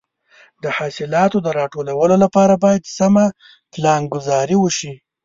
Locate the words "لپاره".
2.23-2.53